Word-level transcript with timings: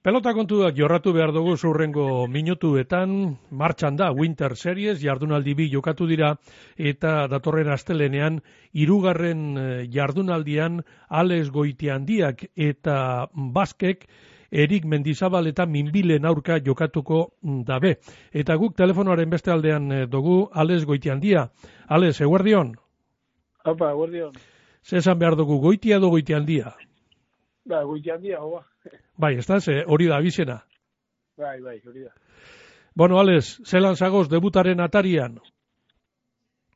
Pelota 0.00 0.30
kontuak 0.32 0.72
jorratu 0.72 1.12
behar 1.12 1.28
dugu 1.36 1.58
zurrengo 1.60 2.26
minutuetan, 2.26 3.10
martxan 3.52 3.98
da 3.98 4.06
Winter 4.16 4.54
Series, 4.56 5.02
jardunaldi 5.02 5.52
bi 5.58 5.66
jokatu 5.68 6.06
dira, 6.08 6.30
eta 6.92 7.26
datorren 7.28 7.68
astelenean, 7.68 8.38
irugarren 8.72 9.42
eh, 9.60 9.66
jardunaldian, 9.92 10.80
Alex 11.10 11.50
Goitiandiak 11.52 12.46
eta 12.56 12.96
Baskek, 13.58 14.08
Erik 14.50 14.88
Mendizabal 14.88 15.52
eta 15.52 15.68
Minbilen 15.68 16.24
aurka 16.24 16.56
jokatuko 16.64 17.20
dabe. 17.68 17.98
Eta 18.32 18.56
guk 18.56 18.80
telefonoaren 18.80 19.28
beste 19.28 19.52
aldean 19.52 19.92
eh, 19.92 20.02
dugu, 20.08 20.46
Alex 20.64 20.88
Goitiandia. 20.88 21.50
Alex, 21.88 22.22
eguerdion? 22.24 22.72
Apa, 23.68 23.92
eguerdion. 23.92 24.32
Zesan 24.80 25.20
behar 25.20 25.36
dugu, 25.36 25.60
goitia 25.60 26.00
do 26.00 26.08
goitiandia? 26.08 26.72
Ba, 27.68 27.84
goitiandia, 27.84 28.40
hoa. 28.40 28.69
Bai, 29.20 29.36
ez 29.36 29.46
da, 29.46 29.60
ze 29.60 29.84
hori 29.86 30.06
da 30.08 30.20
bizena. 30.20 30.60
Bai, 31.36 31.60
bai, 31.60 31.78
hori 31.86 32.04
da. 32.04 32.12
Bueno, 32.94 33.18
Alex, 33.20 33.60
zelan 33.64 33.96
zagoz 33.96 34.28
debutaren 34.28 34.80
atarian? 34.80 35.38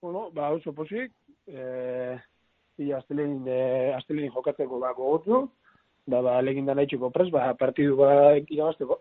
Bueno, 0.03 0.29
ba, 0.31 0.51
oso 0.53 0.73
posik, 0.73 1.13
eh, 1.47 2.19
i 2.79 2.93
astelein, 2.93 3.43
eh, 3.49 3.95
astelein 3.97 4.33
jokatzeko 4.33 4.79
ba, 4.81 4.93
gogotzu, 4.97 5.49
da 6.07 6.21
ba, 6.21 6.41
legin 6.43 6.67
da 6.67 6.75
nahi 6.75 6.99
pres, 7.13 7.31
ba, 7.31 7.55
partidu 7.55 7.97
ba, 7.97 8.37
irabazteko. 8.37 9.01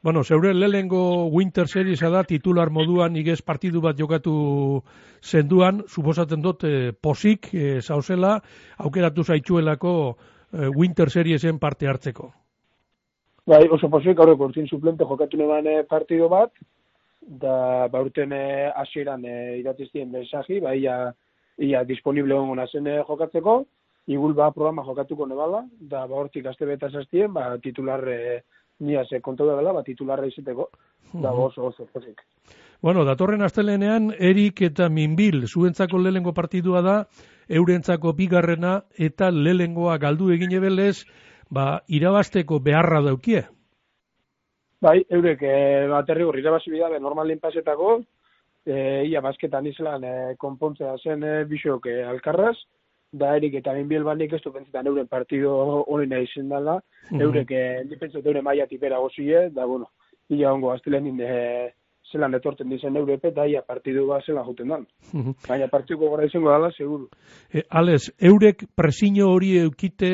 Bueno, 0.00 0.22
zeure 0.22 0.54
lehengo 0.54 1.26
Winter 1.26 1.66
Series 1.66 2.00
da 2.00 2.22
titular 2.22 2.70
moduan 2.70 3.16
igez 3.16 3.42
partidu 3.42 3.80
bat 3.80 3.98
jokatu 3.98 4.82
zenduan, 5.22 5.82
suposatzen 5.88 6.40
dut 6.40 6.62
eh, 6.64 6.92
posik, 6.92 7.48
eh, 7.52 7.80
zauzela, 7.82 8.40
aukeratu 8.78 9.24
zaitxuelako 9.24 10.16
Winter 10.52 11.10
Seriesen 11.10 11.58
parte 11.58 11.88
hartzeko. 11.88 12.32
Bai, 13.48 13.62
oso 13.72 13.88
posik, 13.88 14.18
aurreko 14.20 14.50
urtin 14.50 14.66
suplente 14.68 15.06
jokatu 15.08 15.38
neban 15.40 15.66
eh, 15.66 15.82
partido 15.88 16.28
bat, 16.28 16.52
da 17.20 17.88
ba 17.88 18.02
urten 18.04 18.32
eh, 18.36 18.68
hasieran 18.76 19.24
eh, 19.24 19.58
idatiztien 19.60 20.10
mensaji, 20.12 20.60
ba 20.60 20.74
ia, 20.76 20.98
ia 21.64 21.84
disponible 21.84 22.36
hongo 22.36 22.66
zen 22.66 22.86
eh, 22.86 23.02
jokatzeko, 23.08 23.62
igul 24.08 24.34
ba 24.34 24.50
programa 24.52 24.84
jokatuko 24.84 25.26
nebala, 25.26 25.64
da 25.80 26.06
ba 26.06 26.20
hortik 26.20 26.46
aste 26.46 26.66
beta 26.66 26.88
zaztien, 26.88 27.32
ba 27.32 27.56
titular 27.58 28.04
eh, 28.08 28.40
nia 28.80 29.04
se 29.08 29.20
kontu 29.20 29.48
dela, 29.48 29.72
ba 29.72 29.82
titularra 29.82 30.26
izateko, 30.26 30.68
da 31.12 31.32
oso 31.32 31.66
oso 31.68 31.88
posik. 31.92 32.20
Bueno, 32.80 33.04
datorren 33.04 33.42
astelenean, 33.42 34.12
Erik 34.18 34.60
eta 34.62 34.86
Minbil, 34.88 35.48
zuentzako 35.48 35.98
lehengo 35.98 36.32
partidua 36.34 36.80
da, 36.80 36.96
eurentzako 37.48 38.12
bigarrena 38.14 38.84
eta 38.94 39.32
lehengoa 39.34 39.96
galdu 39.98 40.30
egin 40.30 40.52
ebelez, 40.54 41.02
ba, 41.50 41.82
irabasteko 41.88 42.60
beharra 42.62 43.00
daukie. 43.02 43.42
Bai, 44.80 45.00
eurek, 45.10 45.42
e, 45.42 45.88
bat 45.90 46.10
erri 46.14 46.22
hori 46.22 46.38
irabazi 46.44 46.70
bidabe 46.70 47.00
normalin 47.02 47.40
pasetako, 47.42 47.96
e, 48.62 48.76
ia 49.10 49.20
basketan 49.26 49.66
izlan 49.66 50.04
e, 50.06 50.14
konpontzea 50.38 50.94
zen 51.02 51.24
e, 51.26 51.32
bisok 51.50 51.88
e, 51.90 51.96
alkarraz, 52.06 52.54
da 53.10 53.32
erik 53.40 53.56
eta 53.58 53.74
Minbil 53.74 54.06
banik 54.06 54.36
ez 54.36 54.42
du 54.44 54.52
pentsetan 54.54 54.86
euren 54.86 55.08
partido 55.10 55.82
hori 55.82 56.06
nahi 56.06 56.30
zen 56.30 56.48
dala, 56.48 56.78
Mhm. 57.10 57.20
eurek, 57.26 57.50
e, 57.50 57.84
ni 57.90 57.96
pentsot 57.96 58.24
euren 58.26 58.44
maia 58.44 58.66
tipera 58.70 58.98
gozie, 59.02 59.48
da, 59.50 59.66
bueno, 59.66 59.90
ia 60.28 60.52
ongo 60.52 60.70
astelenin 60.70 61.18
e, 61.20 61.72
zelan 62.12 62.34
etorten 62.34 62.68
dizen 62.70 62.96
eurepe, 62.96 63.30
da 63.36 63.46
ia 63.46 63.62
partidu 63.62 64.06
bat 64.08 64.24
zelan 64.26 64.46
juten 64.46 64.68
dan. 64.74 64.86
Baina 65.48 65.68
partiduko 65.68 66.10
gara 66.14 66.26
izango 66.28 66.50
dala, 66.50 66.70
seguru. 66.76 67.08
E, 67.52 67.64
Alex, 67.68 68.10
eurek 68.30 68.66
presino 68.76 69.30
hori 69.34 69.56
eukite, 69.62 70.12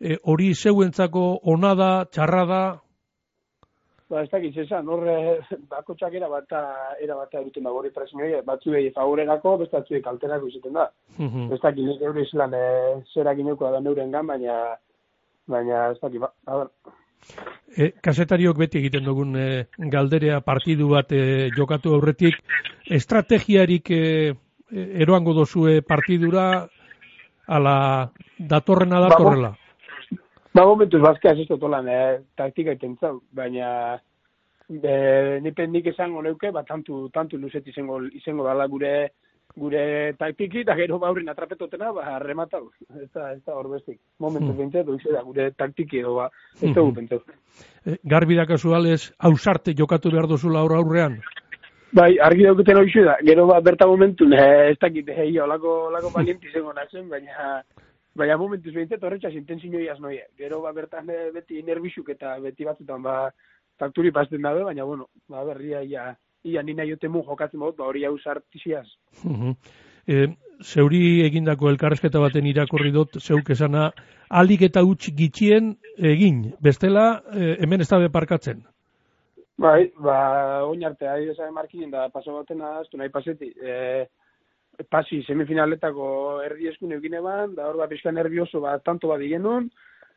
e, 0.00 0.16
hori 0.24 0.52
zeuentzako 0.54 1.26
onada, 1.54 1.92
txarrada, 2.10 2.64
Ba, 4.14 4.20
ez 4.20 4.28
dakit, 4.28 4.56
esan, 4.60 4.88
horre, 4.92 5.14
bako 5.72 5.94
txakera 5.98 6.28
bat 6.28 6.50
era 7.02 7.16
bat 7.16 7.32
egiten 7.40 7.64
da 7.64 7.72
gori 7.72 7.90
presinoi, 7.94 8.42
batzuei 8.46 8.90
favorerako, 8.94 9.56
beste 9.62 9.78
batzuei 9.78 10.02
kalterako 10.04 10.50
izaten 10.50 10.76
da. 10.76 10.84
Ez 11.18 11.60
dakit, 11.62 11.80
nik 11.86 12.04
eure 12.04 12.26
izlan, 12.26 12.54
e, 12.54 12.66
zerak 13.14 13.40
inoko 13.40 13.72
da 13.72 13.80
neuren 13.80 14.12
gan, 14.12 14.28
baina, 14.28 14.58
baina, 15.50 15.86
ez 15.94 15.98
dakit, 16.02 16.20
ba, 16.20 16.30
a 16.46 16.60
ber, 16.60 16.70
E, 17.74 17.90
kasetariok 17.98 18.58
beti 18.58 18.78
egiten 18.78 19.04
dugun 19.04 19.34
e, 19.34 19.66
galderea 19.90 20.38
partidu 20.46 20.92
bat 20.92 21.10
e, 21.12 21.50
jokatu 21.56 21.94
aurretik, 21.96 22.36
estrategiarik 22.86 23.90
e, 23.90 24.02
eroango 25.02 25.34
dozue 25.34 25.80
partidura, 25.82 26.68
ala 27.46 27.76
datorrena 28.38 29.00
datorrela. 29.08 29.52
ba, 30.54 30.64
momentuz, 30.64 31.00
bazka 31.02 31.32
ez 31.32 31.40
ez 31.42 31.48
dut 31.48 31.62
olan, 31.66 31.88
e, 31.88 32.20
taktika 32.38 32.76
iten 32.76 32.94
zau, 33.00 33.18
baina, 33.34 33.98
e, 34.70 35.40
nipen 35.42 35.72
nik 35.72 35.90
esango 35.90 36.22
neuke, 36.22 36.52
ba, 36.54 36.62
tantu, 36.62 37.08
tantu 37.10 37.38
luzet 37.42 37.66
izango, 37.66 38.00
izango 38.14 38.46
dala 38.46 38.68
gure, 38.70 38.94
gure 39.56 40.14
taktiki, 40.18 40.60
eta 40.64 40.74
gero 40.74 40.98
baurrin 40.98 41.28
atrapetotena, 41.30 41.92
ba, 41.92 42.18
rematau. 42.18 42.70
Ez 43.00 43.10
da, 43.14 43.32
ez 43.32 43.42
da 43.44 43.54
hor 43.54 43.68
bestik. 43.70 44.00
Momentuz 44.18 44.50
Hmm. 44.50 44.58
bintzat, 44.58 44.86
mm. 44.86 45.12
da 45.12 45.22
gure 45.22 45.50
taktiki 45.52 45.98
edo, 46.00 46.14
ba, 46.16 46.30
ez 46.60 46.74
dugu 46.74 46.90
Mhm. 46.90 46.94
pentsatu. 46.94 47.32
E, 47.86 47.96
garbi 48.02 48.34
dakazu 48.34 48.74
Alex, 48.74 49.12
ausarte 49.18 49.74
jokatu 49.74 50.10
behar 50.10 50.26
dozula 50.26 50.60
aurra 50.60 50.78
aurrean. 50.78 51.20
Bai, 51.92 52.18
argi 52.18 52.42
dauketen 52.42 52.76
hori 52.76 53.04
da, 53.04 53.16
gero 53.22 53.46
ba, 53.46 53.60
berta 53.60 53.86
momentun, 53.86 54.32
eh, 54.32 54.70
ez 54.72 54.78
dakit, 54.80 55.08
eh, 55.08 55.40
olako, 55.40 55.86
olako 55.86 56.10
valienti 56.10 56.50
zengo 56.50 56.72
nazen, 56.72 57.08
baina, 57.08 57.62
baina 58.16 58.36
momentuz 58.36 58.74
behintzat 58.74 59.02
horretxas 59.02 59.32
intensinoi 59.34 59.88
noie. 60.00 60.24
Gero 60.36 60.60
ba, 60.60 60.72
bertan 60.72 61.08
eh, 61.10 61.30
beti 61.32 61.62
nervixuk 61.62 62.08
eta 62.08 62.38
beti 62.40 62.64
batzutan, 62.64 63.00
ba, 63.02 63.30
fakturi 63.78 64.10
pasten 64.10 64.42
dabe, 64.42 64.64
baina, 64.64 64.82
bueno, 64.82 65.08
ba, 65.28 65.44
berria, 65.44 65.82
ia, 65.84 66.16
ia 66.44 66.62
nina 66.62 66.84
jotemu 66.84 67.24
jokatzen 67.26 67.60
baut, 67.60 67.76
ba, 67.76 67.88
hori 67.88 68.04
hau 68.04 68.16
sartiziaz. 68.18 68.86
Mhm. 69.24 69.56
E, 70.06 70.26
zeuri 70.60 71.24
egindako 71.24 71.70
elkarrezketa 71.70 72.20
baten 72.20 72.46
irakurri 72.46 72.92
dut, 72.92 73.16
zeuk 73.20 73.48
esana, 73.50 73.90
alik 74.28 74.66
eta 74.68 74.82
huts 74.84 75.10
gitxien 75.16 75.74
egin, 75.96 76.50
bestela 76.60 77.22
e, 77.32 77.54
hemen 77.64 77.80
ez 77.80 77.88
da 77.88 78.02
parkatzen. 78.12 78.62
Bai, 79.56 79.92
ba, 80.02 80.18
oin 80.66 80.84
arte, 80.84 81.06
ari 81.08 81.28
desabe 81.30 81.50
markinen 81.54 81.90
da, 81.90 82.08
paso 82.12 82.34
baten 82.34 82.60
aztu 82.66 82.98
nahi 82.98 83.08
paseti, 83.14 83.52
e, 83.54 84.06
pasi 84.90 85.22
semifinaletako 85.22 86.06
erdi 86.44 86.68
eskun 86.68 86.92
egin 86.96 87.14
eban, 87.20 87.54
da 87.54 87.68
hor 87.68 87.78
ba, 87.78 87.88
pixka 87.88 88.12
nervioso, 88.12 88.60
ba, 88.60 88.76
tanto 88.84 89.08
bat 89.08 89.22
genuen, 89.22 89.70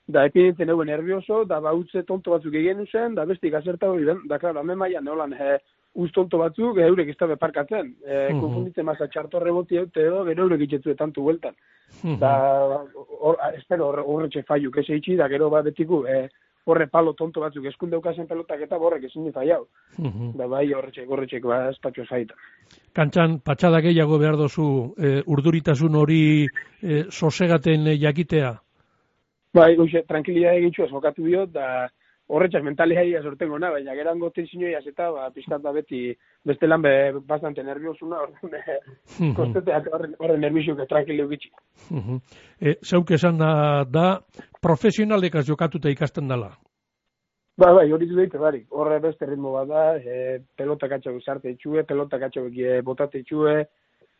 da 0.07 0.25
epidenten 0.25 0.71
euen 0.73 0.89
nervioso, 0.89 1.43
da 1.45 1.59
ba, 1.61 1.75
utze 1.77 2.03
tonto 2.03 2.33
batzuk 2.33 2.55
egin 2.55 2.85
zen, 2.91 3.15
da 3.15 3.23
hori 3.23 4.05
den, 4.05 4.27
da, 4.27 4.39
klaro, 4.39 4.59
hemen 4.61 4.77
maian, 4.77 5.05
neolan, 5.05 5.33
e, 5.33 5.59
uz 5.97 6.11
tonto 6.13 6.37
batzuk, 6.37 6.77
eurek 6.77 7.09
ez 7.09 7.17
da 7.17 7.25
beparkatzen, 7.33 7.95
e, 8.05 8.17
Mhm. 8.29 8.41
konfunditzen 8.41 8.85
maza 8.85 9.07
txartorre 9.07 9.51
boti 9.51 9.77
eute 9.81 10.01
edo, 10.01 10.23
gero 10.25 10.43
eurek 10.43 10.61
itxetzu 10.67 10.93
tantu 10.95 11.23
bueltan. 11.23 11.55
Mhm. 12.03 12.19
Da, 12.19 12.33
hor, 13.19 13.37
espero, 13.57 13.87
horre- 13.89 14.03
horretxe 14.05 14.43
faiuk 14.43 14.77
ez 14.77 14.89
eitxi, 14.89 15.15
da 15.15 15.27
gero 15.27 15.49
ba 15.49 15.61
betiku, 15.63 16.05
e, 16.05 16.27
horre 16.67 16.87
palo 16.87 17.13
tonto 17.13 17.39
batzuk 17.41 17.65
eskundeukazen 17.65 18.27
pelotak 18.27 18.61
eta 18.61 18.77
borrek 18.77 19.05
ezin 19.05 19.23
di 19.25 19.31
faiau. 19.31 19.65
Mhm. 19.97 20.37
Da 20.37 20.47
bai, 20.47 20.71
horretxek, 20.73 21.09
horretxek, 21.09 21.43
ba, 21.43 21.69
ez 21.69 21.79
patxo 21.79 22.05
zaita. 22.05 22.35
Kantxan, 22.93 23.39
patxada 23.39 23.79
gehiago 23.81 24.19
behar 24.19 24.35
dozu 24.37 24.93
e, 24.99 25.23
urduritasun 25.25 25.95
hori 25.95 26.45
e, 26.81 27.05
sosegaten 27.09 27.87
jakitea. 27.99 28.53
Bai, 29.53 29.75
goixe, 29.75 30.03
tranquilidade 30.05 30.59
egitxu 30.59 30.83
ez 30.83 30.91
jokatu 30.91 31.23
biot, 31.23 31.49
da 31.51 31.87
horretxak 32.27 32.63
mentalea 32.63 33.03
ia 33.07 33.21
sortengo 33.23 33.59
na, 33.59 33.71
baina 33.71 33.95
gerango 33.95 34.29
tensioia 34.35 34.81
eta, 34.83 35.09
ba, 35.11 35.29
pizkat 35.31 35.61
da 35.63 35.71
beti, 35.71 36.01
beste 36.45 36.67
lan 36.67 36.83
be, 36.83 36.93
bastante 37.27 37.63
nerviosuna, 37.63 38.19
orduan, 38.25 38.57
eh, 38.59 38.79
kosteteak 39.37 39.87
horren, 39.93 40.15
horren 40.19 40.43
nervixuk 40.43 40.83
tranquilo 40.89 41.27
egitxi. 41.29 41.51
Mhm. 41.89 42.21
E, 42.59 42.77
zeuk 42.83 43.11
esan 43.15 43.39
da, 43.39 43.51
da 43.89 44.07
profesionalekaz 44.61 45.47
jokatuta 45.47 45.89
ikasten 45.93 46.27
dela. 46.27 46.51
Ba, 47.57 47.71
bai, 47.73 47.87
hori 47.91 48.05
du 48.05 48.17
daite, 48.19 48.37
bari. 48.37 48.59
Horre 48.69 48.99
beste 49.01 49.25
ritmo 49.25 49.55
bat 49.55 49.69
da, 49.71 49.83
e, 49.97 50.41
pelota 50.55 50.89
katxau 50.91 51.15
sarte 51.23 51.55
itxue, 51.55 51.87
pelota 51.89 52.19
katxau 52.21 52.51
e, 52.51 52.81
botate 52.85 53.23
itxue, 53.23 53.55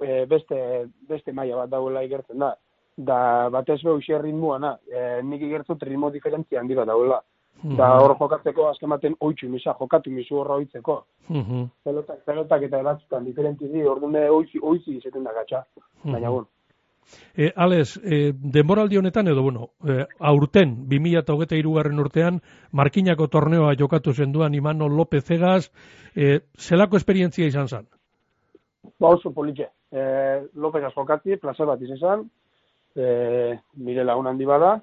e, 0.02 0.24
beste, 0.26 0.88
beste 1.10 1.36
maila 1.36 1.66
bat 1.66 1.76
dagoela 1.76 2.02
igertzen 2.08 2.40
da. 2.40 2.56
Da, 2.98 3.20
batez 3.54 3.84
behu 3.84 4.00
xe 4.02 4.18
ritmoa 4.18 4.58
na, 4.58 4.72
e, 4.90 5.22
nik 5.22 5.44
igertzut 5.46 5.84
ritmo 5.86 6.10
diferentzia 6.10 6.64
handi 6.64 6.78
bat 6.80 6.90
dagoela. 6.90 7.20
Da, 7.64 7.88
hor 7.98 8.14
jokatzeko 8.20 8.68
azken 8.70 8.92
baten 8.94 9.16
oitxu 9.20 9.50
misa, 9.50 9.74
jokatu 9.80 10.12
misu 10.14 10.38
horra 10.38 10.60
oitzeko. 10.62 11.00
Mhm. 11.30 11.64
Pelotak, 11.84 12.20
pelotak 12.26 12.68
eta 12.68 12.84
batzutan 12.84 13.26
diferenti 13.26 13.68
di, 13.72 13.82
orduan 13.82 14.16
oizi, 14.30 14.60
oizi 14.62 14.98
izaten 14.98 15.24
da 15.24 15.34
gatxa. 15.34 15.64
Baina, 16.04 16.30
bueno. 16.30 16.48
E, 17.36 17.52
Alex, 17.56 17.98
e, 18.04 18.34
denboraldi 18.34 18.98
honetan 18.98 19.28
edo, 19.32 19.42
bueno, 19.42 19.70
e, 19.88 20.06
aurten, 20.20 20.76
2008 20.90 21.74
garren 21.74 22.00
urtean, 22.00 22.42
Markinako 22.72 23.28
torneoa 23.28 23.76
jokatu 23.80 24.14
zenduan 24.14 24.54
Imano 24.54 24.90
López 24.90 25.30
Egaz, 25.32 25.72
e, 26.16 26.42
zelako 26.58 26.98
esperientzia 26.98 27.48
izan 27.48 27.68
zen? 27.68 27.88
Ba 29.00 29.14
oso 29.16 29.32
politxe. 29.32 29.70
E, 29.92 30.04
Lopez 30.56 30.84
jokati, 30.94 31.38
plaza 31.38 31.66
bat 31.66 31.82
izan, 31.82 32.30
e, 32.96 33.58
nire 33.78 34.04
lagun 34.04 34.28
handi 34.28 34.46
bada, 34.46 34.82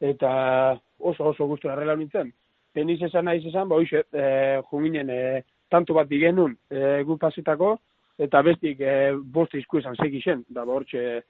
eta 0.00 0.78
oso 1.10 1.30
oso 1.32 1.46
gustura 1.46 1.74
arrela 1.74 1.96
nintzen. 1.96 2.32
peniz 2.74 3.00
esan 3.06 3.28
nahi 3.28 3.42
esan, 3.48 3.68
ba, 3.70 3.76
hoxe, 3.78 4.02
e, 4.12 4.60
junginen, 4.70 5.10
e, 5.10 5.42
tanto 5.70 5.94
bat 5.94 6.08
digenun 6.10 6.56
e, 6.70 7.02
gu 7.06 7.16
pasitako, 7.22 7.76
eta 8.18 8.42
bestik 8.42 8.80
e, 8.82 9.12
bost 9.36 9.54
izku 9.54 9.78
esan 9.78 9.94
segixen, 10.02 10.42
da, 10.48 10.64
ba, 10.64 10.74
hortxe, 10.74 11.22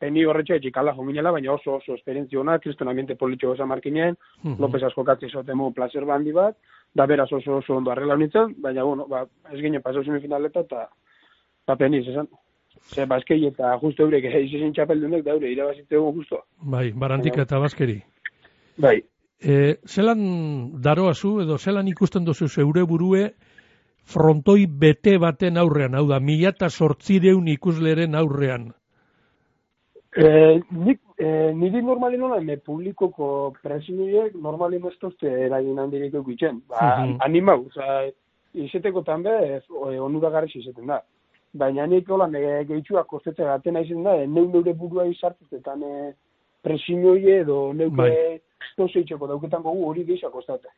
peni 0.00 0.22
horretxe 0.24 0.60
etxik 0.60 0.78
ala 0.78 0.94
junginela, 0.94 1.32
baina 1.34 1.52
oso 1.52 1.80
oso 1.80 1.96
esperientzio 1.98 2.40
hona, 2.40 2.60
kriston 2.62 2.88
ambiente 2.88 3.16
politiko 3.20 3.54
esan 3.54 3.68
markinen, 3.68 4.14
mm 4.14 4.52
-hmm. 4.52 4.60
López 4.60 4.82
askokatzi 4.82 5.28
zotemu 5.28 5.72
placer 5.72 6.04
bandi 6.04 6.32
bat, 6.32 6.56
da 6.94 7.06
beraz 7.06 7.32
oso 7.32 7.56
oso 7.56 7.76
ondo 7.76 7.90
arregla 7.90 8.16
nintzen, 8.16 8.54
baina, 8.58 8.84
bueno, 8.84 9.06
ba, 9.08 9.26
ez 9.52 9.60
ginen 9.60 9.82
pasau 9.82 10.04
semifinaleta, 10.04 10.60
eta, 10.60 10.88
ba, 11.66 11.76
peniz 11.76 12.06
esan. 12.08 12.28
Ze 12.94 13.06
baskei 13.06 13.46
eta 13.46 13.78
justo 13.80 14.02
eurek 14.02 14.24
izin 14.24 14.72
txapeldunek 14.72 15.24
da 15.24 15.32
eure 15.32 15.50
irabazite 15.50 15.96
justo. 15.96 16.44
Bai, 16.60 16.92
barantik 16.92 17.36
eta 17.38 17.58
baskeri. 17.58 18.02
Bai. 18.76 19.02
E, 19.40 19.76
zelan 19.86 20.20
daroazu 20.82 21.40
edo 21.42 21.58
zelan 21.58 21.88
ikusten 21.88 22.24
duzu 22.24 22.48
zeure 22.48 22.84
burue 22.88 23.28
frontoi 24.04 24.66
bete 24.66 25.16
baten 25.18 25.58
aurrean, 25.58 25.94
hau 25.94 26.06
da, 26.08 26.20
mila 26.20 26.52
eta 26.52 26.68
sortzireun 26.68 27.48
ikusleren 27.48 28.14
aurrean? 28.14 28.68
E, 30.14 30.26
nik, 30.70 31.00
e, 31.18 31.30
niri 31.56 31.82
normalin 31.82 32.20
nola, 32.20 32.40
me 32.40 32.56
publikoko 32.56 33.54
presioiek 33.62 34.36
normalin 34.36 34.84
ez 34.86 34.94
tozte 35.00 35.32
eragin 35.46 35.80
handirik 35.80 36.14
eukitzen. 36.14 36.60
Ba, 36.68 36.76
-hmm. 36.78 37.16
Animau, 37.24 37.66
oza, 37.66 38.04
izeteko 38.52 39.02
tanbe, 39.02 39.62
onuragarri 39.70 40.52
izeten 40.60 40.86
da 40.86 41.00
baina 41.54 41.86
nik 41.86 42.08
hola 42.10 42.26
nire 42.26 42.64
gehitxua 42.68 43.04
kostetzen 43.10 43.46
gaten 43.46 43.78
aizen 43.78 44.02
da, 44.06 44.16
neu 44.26 44.48
neure 44.50 44.74
burua 44.78 45.06
izartuz, 45.06 45.48
eta 45.54 45.76
ne 45.78 46.12
presinoi 46.66 47.22
edo 47.38 47.58
neuke 47.72 47.96
bai. 48.00 48.10
Toseitxeko 48.76 49.26
dauketan 49.30 49.62
gogu 49.62 49.88
hori 49.88 50.04
gehiago 50.04 50.38
kostate. 50.38 50.68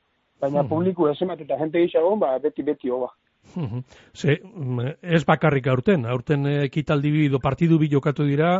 Baina 0.40 0.62
hmm. 0.62 0.68
publiku 0.68 1.08
esemat 1.08 1.40
eta 1.40 1.58
jente 1.60 1.84
gehiago, 1.84 2.16
ba, 2.20 2.36
beti-beti 2.38 2.92
hoba. 2.92 3.12
Ze, 4.12 4.40
mm, 4.42 4.80
ez 5.02 5.24
bakarrik 5.24 5.66
aurten, 5.70 6.04
aurten 6.06 6.46
ekitaldi 6.66 7.10
bido 7.10 7.38
partidu 7.40 7.78
bi 7.78 7.88
jokatu 7.88 8.26
dira, 8.26 8.50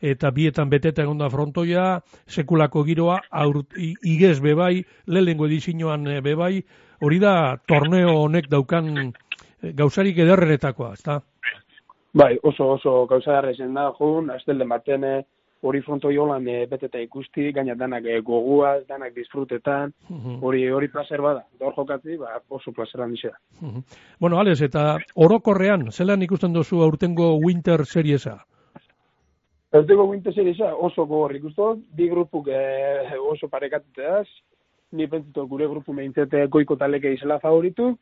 eta 0.00 0.30
bietan 0.30 0.70
beteta 0.70 1.02
egon 1.02 1.18
da 1.18 1.28
frontoia, 1.30 2.00
sekulako 2.26 2.84
giroa, 2.86 3.20
aur, 3.30 3.62
igez 3.76 4.38
bebai, 4.40 4.84
lehengo 5.06 5.46
edizinoan 5.46 6.06
bebai, 6.24 6.62
hori 7.00 7.20
da 7.20 7.56
torneo 7.68 8.16
honek 8.22 8.48
daukan 8.52 8.92
eh, 8.98 9.72
gauzarik 9.74 10.18
ederrenetakoa, 10.24 10.92
ezta? 10.94 11.20
Bai, 12.16 12.36
oso 12.42 12.72
oso 12.78 13.06
gauza 13.06 13.42
da, 13.42 13.90
jun, 13.98 14.30
aztel 14.30 14.58
den 14.58 14.68
baten 14.68 15.04
eh, 15.04 15.22
hori 15.62 15.80
fronto 15.82 16.10
jolan 16.12 16.46
e, 16.48 16.66
beteta 16.70 17.00
ikusti, 17.00 17.50
gaina 17.52 17.74
danak 17.74 18.04
e, 18.04 18.20
gogua, 18.20 18.76
danak 18.88 19.14
disfrutetan, 19.14 19.92
hori 20.40 20.66
hori 20.70 20.88
placer 20.88 21.22
bada, 21.22 21.46
dor 21.60 21.74
jokatzi, 21.76 22.18
ba, 22.20 22.36
oso 22.48 22.72
placeran 22.72 23.14
dizea. 23.14 23.32
Bueno, 24.20 24.40
Alex, 24.40 24.60
eta 24.66 24.98
orokorrean, 25.14 25.90
zelan 25.92 26.22
ikusten 26.22 26.52
duzu 26.52 26.82
aurtengo 26.84 27.34
Winter 27.42 27.86
Seriesa? 27.86 28.38
Aurtengo 29.72 30.04
Winter 30.10 30.34
Seriesa 30.34 30.74
oso 30.74 31.06
gogor 31.06 31.34
ikusten, 31.36 31.82
bi 31.96 32.10
grupuk 32.12 32.52
e, 32.52 32.60
oso 33.32 33.48
parekatuteaz, 33.48 34.26
ni 34.92 35.06
pentsatzen 35.10 35.48
gure 35.50 35.66
grupu 35.68 35.92
meintzete 35.92 36.46
goiko 36.52 36.76
taleke 36.78 37.12
izela 37.14 37.40
favoritu, 37.42 37.96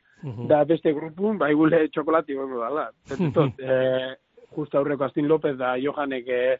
da 0.49 0.63
beste 0.65 0.93
grupu, 0.93 1.33
bai 1.37 1.53
gule 1.53 1.87
txokolati 1.89 2.37
goiko 2.37 2.61
dala. 2.61 2.87
Pentsatzen, 3.09 3.53
eh, 3.59 4.13
justa 4.55 4.79
aurreko 4.79 5.05
Astin 5.05 5.27
López 5.27 5.55
da 5.57 5.75
Johanek 5.81 6.29
eh, 6.31 6.57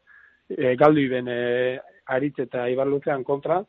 eh, 0.50 0.76
galdu 0.78 1.02
iben 1.02 1.28
eh, 1.32 1.80
aritz 2.06 2.38
eta 2.40 2.68
Ibar 2.70 2.88
Luzean 2.88 3.24
kontra, 3.24 3.64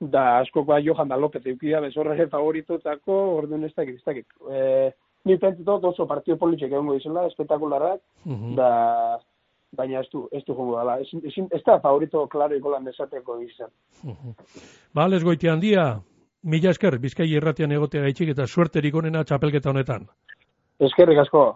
da 0.00 0.38
asko 0.40 0.64
ba 0.64 0.80
Johan 0.80 1.08
da 1.08 1.16
López 1.16 1.42
eukia 1.46 1.80
bezorre 1.80 2.28
favoritu 2.28 2.78
tako, 2.78 3.36
orduan 3.36 3.64
ez 3.64 3.72
dakit, 3.74 3.96
ez 3.96 4.04
dakit. 4.04 4.26
Eh, 4.50 4.90
ni 5.24 5.38
pentsatzen 5.38 5.88
oso 5.90 6.06
partio 6.06 6.36
politxek 6.36 6.70
egongo 6.70 6.94
izela, 6.94 7.26
espektakularrak, 7.26 8.00
da 8.54 9.18
baina 9.76 10.00
ez 10.00 10.08
du, 10.12 10.26
ez 10.32 10.42
du 10.46 10.54
jongo 10.54 10.76
dala. 10.76 10.98
Ez, 11.00 11.08
ez, 11.24 11.34
ez 11.50 11.62
da 11.66 11.80
favorito 11.82 12.26
klaro 12.32 12.56
ikolan 12.56 12.86
desateko 12.86 13.40
izan. 13.42 13.72
Ba, 14.94 15.08
les 15.10 15.24
goiti 15.24 15.50
handia, 15.50 15.88
mila 16.46 16.70
esker, 16.70 16.98
bizkai 17.02 17.28
erratian 17.34 17.74
egotea 17.74 18.06
gaitxik 18.06 18.32
eta 18.36 18.46
suerterik 18.46 18.94
onena 18.94 19.24
txapelketa 19.24 19.72
honetan. 19.72 20.06
Eskerrik 20.86 21.24
asko. 21.24 21.46